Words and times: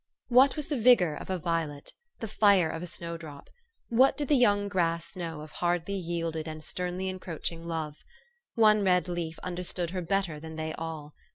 What 0.29 0.55
was 0.55 0.65
the 0.65 0.79
vigor 0.81 1.13
of 1.15 1.29
a 1.29 1.37
violet? 1.37 1.93
the 2.21 2.27
fire 2.27 2.71
of 2.71 2.81
a 2.81 2.87
snow 2.87 3.17
drop? 3.17 3.51
What 3.89 4.17
did 4.17 4.29
the 4.29 4.35
young 4.35 4.67
grass 4.67 5.15
know 5.15 5.41
of 5.41 5.51
hardly 5.51 5.93
yielded 5.93 6.47
and 6.47 6.63
sternly 6.63 7.07
encroaching 7.07 7.67
love? 7.67 8.03
One 8.55 8.83
red 8.83 9.07
leaf 9.07 9.37
understood 9.43 9.91
her 9.91 10.01
better 10.01 10.39
than 10.39 10.55
they 10.55 10.73
all. 10.73 11.13